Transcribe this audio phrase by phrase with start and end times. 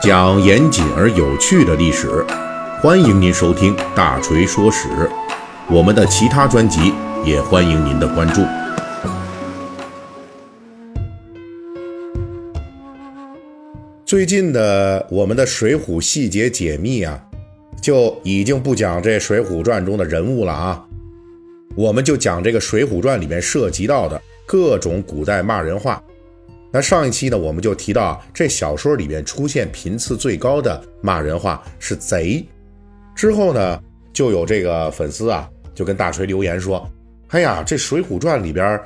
[0.00, 2.24] 讲严谨而有趣的历史，
[2.80, 4.88] 欢迎您收听《大锤说史》。
[5.68, 8.42] 我们的其他专辑也欢迎您的关注。
[14.06, 17.20] 最近的我们的《水浒细节解密》啊，
[17.82, 20.82] 就已经不讲这《水浒传》中的人物了啊，
[21.76, 26.02] 我们就讲这个《水浒传》里面涉及到的各种古代骂人话。
[26.70, 32.46] 那上一期呢，我们就提到这小说里面出现频次最高的骂人话是“贼”。
[33.16, 33.82] 之后呢，
[34.12, 36.86] 就有这个粉丝啊，就跟大锤留言说
[37.28, 38.78] ：“哎呀，这《水浒传》里边，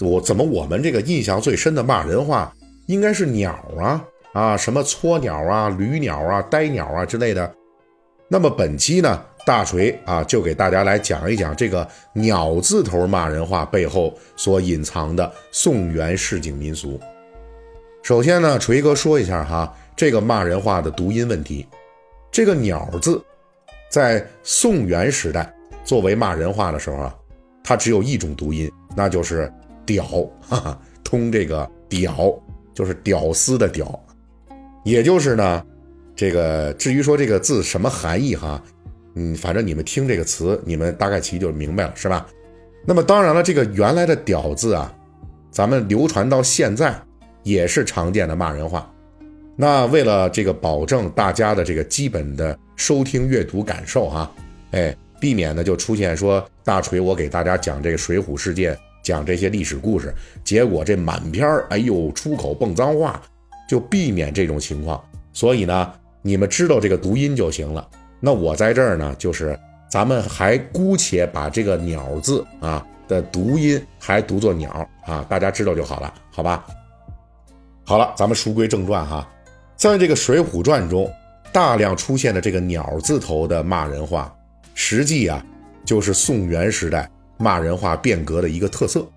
[0.00, 2.50] 我怎么我们这个印象最深的骂人话
[2.86, 7.54] 应该是鸟啊？”啊，什么撮鸟啊、驴鸟啊、呆鸟啊之类的。
[8.28, 16.98] 那么本期呢，大锤啊就给大家来讲一讲这个“鸟”字头骂人话背后所隐藏的宋元市井民俗。
[18.02, 21.66] 首先呢，锤哥说一下哈，这个骂人话的读音问题。
[22.30, 23.22] 这个“鸟”字，
[23.90, 25.52] 在宋元时代
[25.84, 27.14] 作为骂人话的时候啊，
[27.64, 29.52] 它只有一种读音，那就是
[29.84, 30.04] “屌”，
[30.40, 32.38] 哈哈，通这个“屌”，
[32.72, 33.98] 就是屌丝的“屌”。
[34.84, 35.62] 也就是呢，
[36.14, 38.62] 这个至于说这个字什么含义哈，
[39.16, 42.26] 嗯，反正你们听这个词，你们大概其就明白了，是吧？
[42.86, 44.94] 那么当然了，这个原来的“屌”字啊，
[45.50, 46.94] 咱们流传到现在
[47.48, 48.88] 也是常见的骂人话。
[49.56, 54.30] 那为了这个保证大家的这个基本的收听阅读感受哈，
[54.72, 63.20] 哎，避免呢就出现说大锤我给大家讲这个水浒事件，讲这些历史故事，结果这满篇儿哎呦出口蹦脏话。
[63.68, 64.98] 就避免这种情况，
[65.30, 67.86] 所以呢，你们知道这个读音就行了。
[68.18, 69.54] 那我在这儿呢，就是
[69.90, 76.64] 咱们还姑且把这个“鸟”字啊的读音还读作“鸟”啊，大家知道就好了，好吧？
[77.88, 79.26] 好了，咱们书归正传哈，
[79.74, 81.10] 在这个《水浒传》中，
[81.50, 84.30] 大量出现的这个“鸟”字头的骂人话，
[84.74, 85.42] 实际啊，
[85.86, 89.08] 就是宋元时代骂人话变革的一个特色，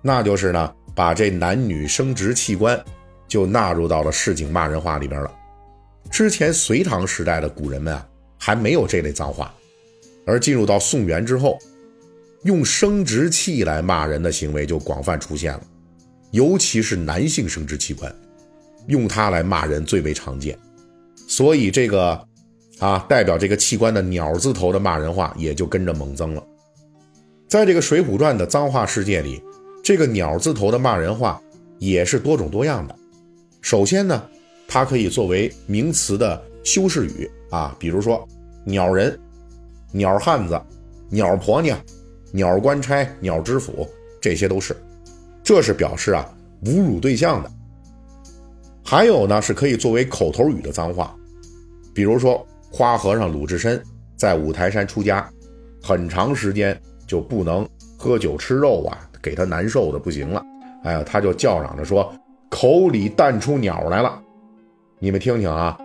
[0.00, 2.80] 那就是呢，把这男女生殖器官。
[3.26, 5.30] 就纳入到了市井骂人话里边了。
[6.08, 8.06] 之前隋唐时代的古人们啊，
[8.38, 9.52] 还没有这类脏话，
[10.24, 11.58] 而进入到宋元之后，
[12.44, 15.60] 用生殖器来骂人的行为就广泛出现了，
[16.34, 18.12] 尤其是男性生殖器官，
[18.88, 20.58] 用它来骂人最为常见。
[21.28, 22.20] 所以这个
[22.80, 26.44] 啊，代表这个器官的鸟字头的骂人话也就跟着猛增了。
[27.46, 29.40] 在这个《水浒传》的脏话世界里，
[29.80, 31.40] 这个鸟字头的骂人话
[31.78, 32.96] 也是多种多样的。
[33.60, 34.20] 首先呢，
[34.66, 38.26] 它可以作为名词的修饰语啊，比如说
[38.66, 39.16] “鸟人
[39.94, 40.60] ”“鸟汉子
[41.10, 41.78] ”“鸟婆娘
[42.34, 43.88] ”“鸟官差”“鸟知府”，
[44.20, 44.76] 这些都是，
[45.44, 46.26] 这是表示啊
[46.64, 47.50] 侮辱对象的。
[48.82, 51.14] 还有呢，是可以作为口头语的脏话，
[51.94, 53.80] 比如说花和尚鲁智深
[54.16, 55.28] 在五台山出家，
[55.82, 57.68] 很长时间就不能
[57.98, 60.42] 喝酒吃肉啊，给他难受的不行了，
[60.82, 62.12] 哎呀，他就叫嚷着说。
[62.50, 64.22] 口里淡出鸟来了，
[65.00, 65.76] 你们听听啊，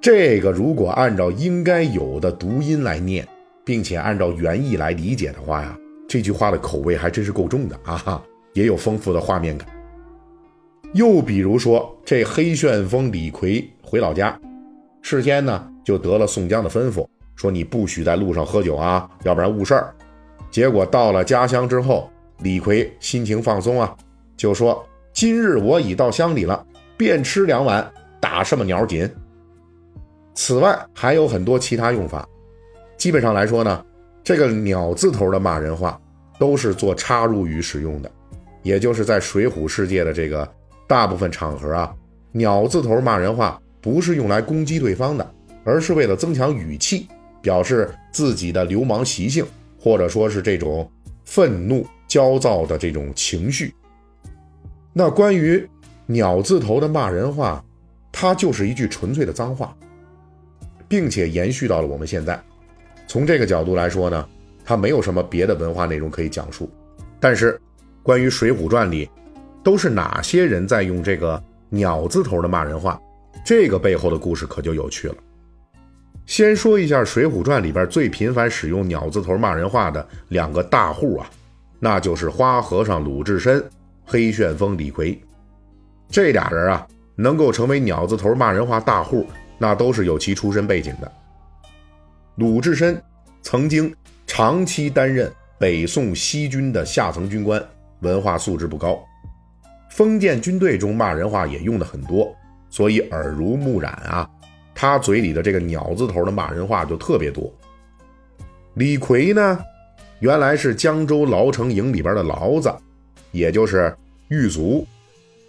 [0.00, 3.26] 这个如果按照应该有的读音来念，
[3.64, 5.76] 并且按照原意来理解的话呀，
[6.08, 8.22] 这句话的口味还真是够重的啊，
[8.56, 9.68] 也有丰富的画面感。
[10.94, 14.36] 又比如说，这黑旋风李逵回老家，
[15.02, 17.06] 事先呢就得了宋江的吩咐，
[17.36, 19.94] 说你不许在路上喝酒啊，要不然误事儿。
[20.50, 23.94] 结果到了家乡之后，李逵心情放松啊，
[24.36, 24.84] 就说。
[25.12, 26.62] 今日我已到乡里了，
[26.94, 27.90] 便吃两碗，
[28.20, 29.10] 打什么鸟紧。
[30.34, 32.28] 此外还有很多其他用法，
[32.98, 33.82] 基本上来说呢，
[34.22, 35.98] 这个鸟字头的骂人话
[36.38, 38.10] 都是做插入语使用的，
[38.66, 40.52] 也就是在水浒世界的这个
[40.88, 41.94] 大部分场合啊，
[42.32, 47.06] 鸟字头骂人话不是用来攻击对方的，而是为了增强语气，
[47.40, 49.46] 表示自己的流氓习性，
[49.78, 50.90] 或者说是这种
[51.24, 53.72] 愤怒、焦躁的这种情绪。
[54.92, 55.64] 那关于
[56.06, 57.64] “鸟”字头的骂人话，
[58.10, 59.76] 它就是一句纯粹的脏话，
[60.88, 62.42] 并且延续到了我们现在。
[63.06, 64.28] 从这个角度来说呢，
[64.64, 66.68] 它没有什么别的文化内容可以讲述。
[67.20, 67.60] 但是，
[68.06, 69.10] 关于《水浒传》里
[69.64, 72.96] 都是哪些人在用这个“鸟”字头的骂人话，
[73.44, 75.16] 这个背后的故事可就有趣了。
[76.24, 81.28] 先说一下《水浒传》里边最频繁使用“鸟”字头骂人话的两个大户啊，
[81.80, 83.68] 那就是花和尚鲁智深。
[84.08, 85.18] 黑旋风李逵，
[86.08, 86.86] 这俩人啊，
[87.16, 89.26] 能够成为鸟字头骂人话大户，
[89.58, 91.12] 那都是有其出身背景的。
[92.36, 93.02] 鲁智深
[93.42, 93.92] 曾经
[94.24, 97.60] 长期担任北宋西军的下层军官，
[98.00, 98.98] 文化素质不高。
[99.90, 102.34] 封建军队中骂人话也用的很多，
[102.68, 104.28] 所以耳濡目染啊，
[104.74, 107.50] 他嘴里的这个鸟字头的骂人话就特别多。
[108.74, 109.58] 李逵呢，
[110.18, 112.70] 原来是江州牢城营里边的牢子，
[113.32, 113.94] 也就是
[114.28, 114.86] 狱卒，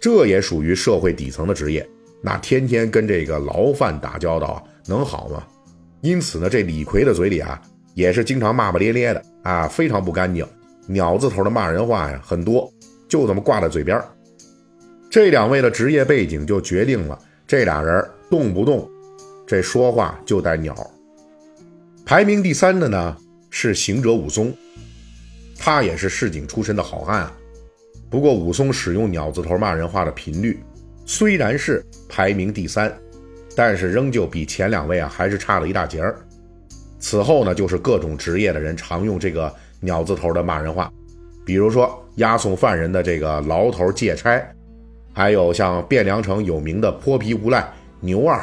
[0.00, 1.86] 这也属于社会底层的职业。
[2.22, 5.42] 那天天跟这个牢犯打交道，能好吗？
[6.00, 7.60] 因此呢，这李逵的嘴里啊，
[7.94, 10.46] 也是经常骂骂咧咧的啊，非常不干净。
[10.90, 12.72] 鸟字头的骂人话呀，很多，
[13.06, 14.02] 就这么挂在嘴边
[15.10, 18.88] 这两位的职业背景就决定了，这俩人动不动
[19.46, 20.74] 这说话就带鸟。
[22.06, 23.16] 排名第三的呢
[23.50, 24.50] 是行者武松，
[25.58, 27.36] 他也是市井出身的好汉啊。
[28.08, 30.58] 不过武松使用鸟字头骂人话的频率
[31.04, 32.90] 虽然是排名第三，
[33.54, 36.18] 但是仍旧比前两位啊还是差了一大截儿。
[36.98, 40.90] 此后呢，就是各种职业的人常用这个鸟字头的骂人话，
[41.44, 44.42] 比如说押送犯人的这个牢头借差，
[45.12, 47.66] 还有像汴梁城有名的泼皮无赖
[48.00, 48.40] 牛二，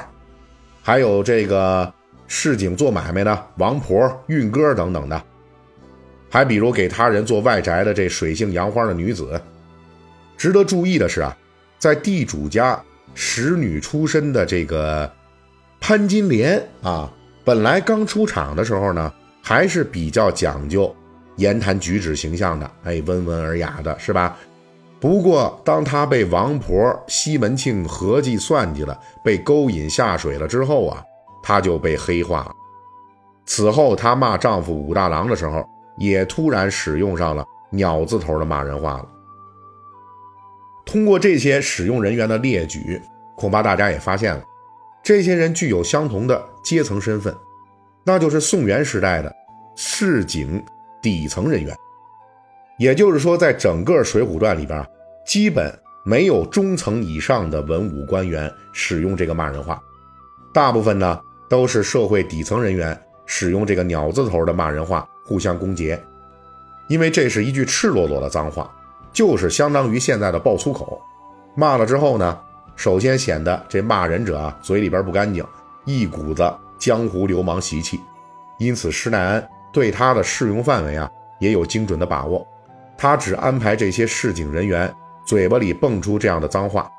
[0.81, 1.93] 还有这个。
[2.27, 5.23] 市井做买卖的王婆、运哥等等的，
[6.27, 9.39] 还比如给他人做外宅的这水性杨花的女子。
[10.35, 11.37] 值得注意的是啊，
[11.77, 12.81] 在地主家
[13.13, 15.07] 使女出身的这个
[15.79, 20.93] 潘金莲啊，本来刚出场的时候呢，还是比较讲究
[21.37, 24.37] 言谈举止形象的，哎，温文尔雅的是吧？
[24.99, 31.03] 不过，当她被王婆西门庆合计算计了，被勾引下水了之后啊。
[31.43, 32.51] 她就被黑化了。
[33.45, 35.63] 此后，她骂丈夫武大郎的时候，
[35.97, 39.07] 也突然使用上了鸟字头的骂人话了。
[40.85, 42.99] 通过这些使用人员的列举，
[43.35, 44.43] 恐怕大家也发现了，
[45.03, 47.35] 这些人具有相同的阶层身份，
[48.03, 49.31] 那就是宋元时代的
[49.75, 50.63] 市井
[51.05, 51.75] 底层人员。
[52.79, 54.85] 也就是说，在整个《水浒传》里边，
[55.25, 55.71] 基本
[56.03, 59.81] 没有中层以上的文武官员使用这个骂人话，
[60.53, 61.21] 大部分呢。
[61.47, 65.97] 都是社会底层人员使用这个鸟字头的骂人话互相攻讦，
[66.87, 68.67] 因为这是一句赤裸裸的脏话，
[69.13, 70.99] 就是相当于现在的爆粗口。
[71.53, 72.41] 骂了之后呢，
[72.75, 75.45] 首先显得这骂人者啊嘴里边不干净，
[75.85, 77.99] 一股子江湖流氓习气。
[78.57, 82.47] 因此施耐庵对他的适用范围啊也有精准的把握，
[82.97, 84.89] 他只安排这些市井人员
[85.27, 86.89] 嘴巴里蹦出这样的脏话。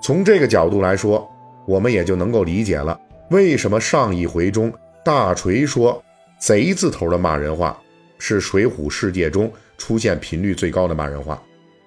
[0.00, 1.28] 从这个角度来说，
[1.66, 2.96] 我们也就能够理解了。
[3.30, 4.72] 为什么上一回中
[5.04, 6.00] 大锤说
[6.38, 7.76] “贼”字头的骂人话
[8.16, 11.42] 是水浒世界中出现频率最高的骂人话，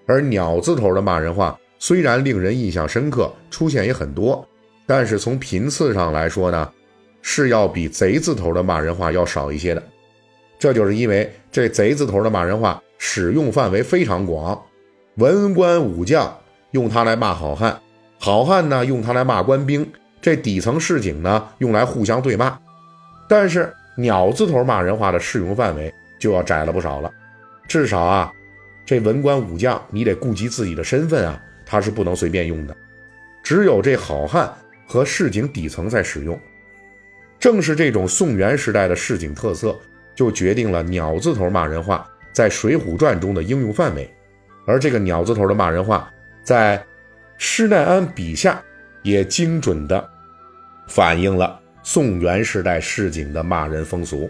[0.06, 4.46] 而“鸟”字头的骂人话虽然令人印象深刻，出现也很多，
[4.86, 6.70] 但是从频次上来说呢，
[7.22, 9.82] 是要比“贼”字头的骂人话要少一些的。
[10.62, 14.64] 这就是因为这“贼”字头的骂人话使用范围非常广，
[15.16, 16.38] 文官武将
[16.70, 17.82] 用它来骂好汉，
[18.20, 19.92] 好汉呢用它来骂官兵。
[20.22, 22.56] 这底层市井呢，用来互相对骂，
[23.28, 27.12] 但是鸟字头骂人话的适用范围就要窄了不少了。
[27.68, 28.32] 至少啊，
[28.86, 32.78] 这文官武将你得顾及自己的身份啊，他是不能随便用的。
[33.42, 34.54] 只有这好汉
[34.86, 36.40] 和市井底层在使用。
[37.40, 39.76] 正是这种宋元时代的市井特色，
[40.16, 44.10] 就决定了鸟字头骂人话在《水浒传》中的应用范围。
[44.66, 46.12] 而这个鸟字头的骂人话，
[46.44, 46.84] 在
[47.38, 48.62] 施耐庵笔下。
[49.04, 50.10] 也精准地
[50.88, 54.30] 反映了宋元时代市井的骂人风俗。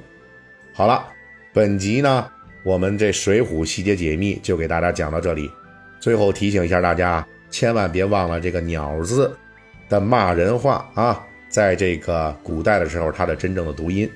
[0.73, 1.05] 好了，
[1.51, 2.25] 本集呢，
[2.63, 5.51] 我们这《水浒细节解密》就给大家讲到这里。
[5.99, 9.35] 最后提醒一下大家，千万别忘了这个“鸟”字
[9.89, 14.09] 的骂人话啊，在这个古代的时候，它的真正的读音。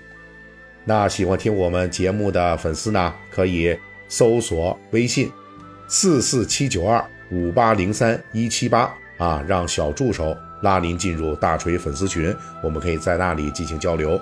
[0.85, 3.77] 那喜欢听我们节目的粉丝呢，可以
[4.07, 5.31] 搜索微信
[5.87, 10.37] 四四七九二五八零三一七八啊，让小助手。
[10.61, 14.19] 拉您进入大锤粉丝群，我们可以在那里进行交流。